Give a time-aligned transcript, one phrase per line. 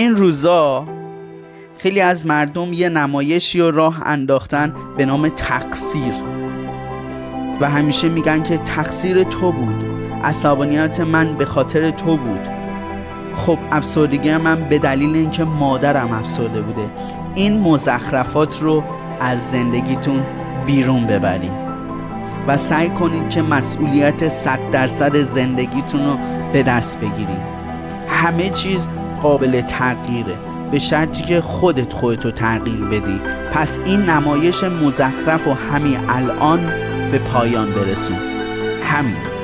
[0.00, 0.86] این روزا
[1.78, 6.14] خیلی از مردم یه نمایشی و راه انداختن به نام تقصیر.
[7.60, 9.84] و همیشه میگن که تقصیر تو بود.
[10.24, 12.48] عصبانیت من به خاطر تو بود.
[13.34, 16.90] خب افسردگی من به دلیل اینکه مادرم افسرده بوده.
[17.34, 18.84] این مزخرفات رو
[19.20, 20.26] از زندگیتون
[20.66, 21.52] بیرون ببریم
[22.48, 26.16] و سعی کنید که مسئولیت صد درصد زندگیتون رو
[26.52, 27.42] به دست بگیریم
[28.08, 28.88] همه چیز
[29.22, 30.38] قابل تغییره.
[30.70, 33.20] به شرطی که خودت خودتو تغییر بدی.
[33.52, 36.60] پس این نمایش مزخرف و همین الان
[37.12, 38.18] به پایان برسون.
[38.84, 39.39] همین.